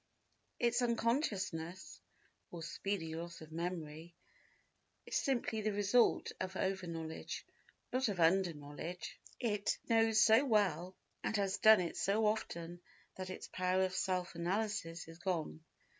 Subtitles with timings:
[0.57, 2.01] Its unconsciousness
[2.49, 4.15] (or speedy loss of memory)
[5.05, 7.45] is simply the result of over knowledge,
[7.93, 9.19] not of under knowledge.
[9.39, 12.81] It knows so well and has done it so often
[13.15, 15.63] that its power of self analysis is gone.